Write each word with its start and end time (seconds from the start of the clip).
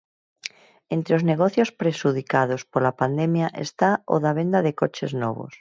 Entre 0.95 1.11
os 1.17 1.25
negocios 1.31 1.69
prexudicados 1.81 2.61
pola 2.71 2.97
pandemia 3.01 3.47
está 3.65 3.89
o 4.13 4.15
da 4.23 4.31
venda 4.39 4.59
de 4.65 4.73
coches 4.81 5.11
novos. 5.23 5.49